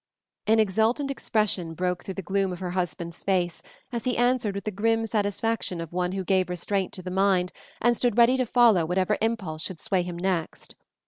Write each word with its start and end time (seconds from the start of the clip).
An 0.47 0.57
exultant 0.57 1.11
expression 1.11 1.75
broke 1.75 2.03
through 2.03 2.15
the 2.15 2.23
gloom 2.23 2.51
of 2.51 2.57
her 2.59 2.71
husband's 2.71 3.23
face 3.23 3.61
as 3.91 4.03
he 4.05 4.17
answered 4.17 4.55
with 4.55 4.63
the 4.63 4.71
grim 4.71 5.05
satisfaction 5.05 5.79
of 5.79 5.93
one 5.93 6.13
who 6.13 6.23
gave 6.23 6.49
restraint 6.49 6.91
to 6.93 7.03
the 7.03 7.11
mind, 7.11 7.51
and 7.79 7.95
stood 7.95 8.17
ready 8.17 8.35
to 8.37 8.47
follow 8.47 8.83
whatever 8.83 9.15
impulse 9.21 9.61
should 9.61 9.79
sway 9.79 10.01
him 10.01 10.17
next. 10.17 10.73